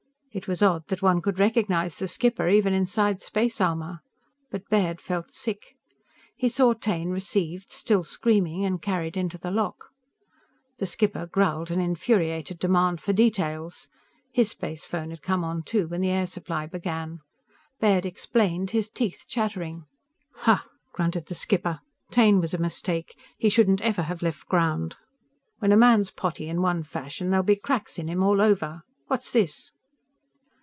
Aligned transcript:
It 0.33 0.47
was 0.47 0.63
odd 0.63 0.87
that 0.87 1.01
one 1.01 1.19
could 1.19 1.39
recognize 1.39 1.97
the 1.99 2.07
skipper 2.07 2.47
even 2.47 2.71
inside 2.73 3.21
space 3.21 3.59
armor. 3.59 3.99
But 4.49 4.69
Baird 4.69 5.01
felt 5.01 5.29
sick. 5.29 5.75
He 6.37 6.47
saw 6.47 6.71
Taine 6.73 7.09
received, 7.09 7.69
still 7.69 8.01
screaming, 8.05 8.63
and 8.63 8.81
carried 8.81 9.17
into 9.17 9.37
the 9.37 9.51
lock. 9.51 9.89
The 10.77 10.85
skipper 10.85 11.25
growled 11.25 11.69
an 11.69 11.81
infuriated 11.81 12.59
demand 12.59 13.01
for 13.01 13.11
details. 13.11 13.89
His 14.31 14.51
space 14.51 14.85
phone 14.85 15.09
had 15.09 15.21
come 15.21 15.43
on, 15.43 15.63
too, 15.63 15.89
when 15.89 16.01
its 16.01 16.11
air 16.11 16.27
supply 16.27 16.65
began. 16.65 17.19
Baird 17.81 18.05
explained, 18.05 18.69
his 18.71 18.87
teeth 18.87 19.25
chattering. 19.27 19.83
"Hah!" 20.35 20.63
grunted 20.93 21.25
the 21.25 21.35
skipper. 21.35 21.81
"_Taine 22.09 22.39
was 22.39 22.53
a 22.53 22.57
mistake. 22.57 23.17
He 23.37 23.49
shouldn't 23.49 23.81
ever 23.81 24.03
have 24.03 24.21
left 24.21 24.47
ground. 24.47 24.95
When 25.59 25.73
a 25.73 25.75
man's 25.77 26.09
potty 26.09 26.47
in 26.47 26.61
one 26.61 26.83
fashion, 26.83 27.31
there'll 27.31 27.43
be 27.43 27.57
cracks 27.57 27.99
in 27.99 28.07
him 28.07 28.23
all 28.23 28.39
over. 28.41 28.83
What's 29.07 29.33
this? 29.33 29.73